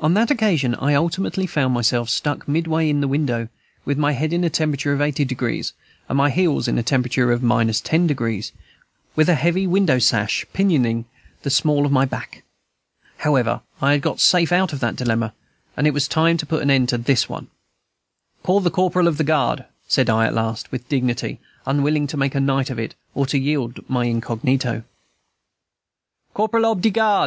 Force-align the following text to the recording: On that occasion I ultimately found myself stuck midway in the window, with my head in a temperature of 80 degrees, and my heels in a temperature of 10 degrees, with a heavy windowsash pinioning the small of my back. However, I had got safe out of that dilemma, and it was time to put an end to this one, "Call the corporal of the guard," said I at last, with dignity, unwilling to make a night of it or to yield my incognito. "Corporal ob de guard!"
On 0.00 0.12
that 0.12 0.30
occasion 0.30 0.74
I 0.74 0.92
ultimately 0.92 1.46
found 1.46 1.72
myself 1.72 2.10
stuck 2.10 2.46
midway 2.46 2.90
in 2.90 3.00
the 3.00 3.08
window, 3.08 3.48
with 3.86 3.96
my 3.96 4.12
head 4.12 4.34
in 4.34 4.44
a 4.44 4.50
temperature 4.50 4.92
of 4.92 5.00
80 5.00 5.24
degrees, 5.24 5.72
and 6.06 6.18
my 6.18 6.28
heels 6.28 6.68
in 6.68 6.76
a 6.76 6.82
temperature 6.82 7.32
of 7.32 7.40
10 7.40 8.06
degrees, 8.06 8.52
with 9.16 9.26
a 9.30 9.34
heavy 9.36 9.66
windowsash 9.66 10.44
pinioning 10.52 11.06
the 11.44 11.48
small 11.48 11.86
of 11.86 11.92
my 11.92 12.04
back. 12.04 12.44
However, 13.16 13.62
I 13.80 13.92
had 13.92 14.02
got 14.02 14.20
safe 14.20 14.52
out 14.52 14.74
of 14.74 14.80
that 14.80 14.96
dilemma, 14.96 15.32
and 15.78 15.86
it 15.86 15.94
was 15.94 16.08
time 16.08 16.36
to 16.36 16.44
put 16.44 16.60
an 16.62 16.70
end 16.70 16.90
to 16.90 16.98
this 16.98 17.30
one, 17.30 17.46
"Call 18.42 18.60
the 18.60 18.70
corporal 18.70 19.08
of 19.08 19.16
the 19.16 19.24
guard," 19.24 19.64
said 19.88 20.10
I 20.10 20.26
at 20.26 20.34
last, 20.34 20.70
with 20.72 20.90
dignity, 20.90 21.40
unwilling 21.64 22.06
to 22.08 22.18
make 22.18 22.34
a 22.34 22.38
night 22.40 22.68
of 22.68 22.78
it 22.78 22.94
or 23.14 23.24
to 23.28 23.38
yield 23.38 23.80
my 23.88 24.04
incognito. 24.04 24.82
"Corporal 26.34 26.66
ob 26.66 26.82
de 26.82 26.90
guard!" 26.90 27.22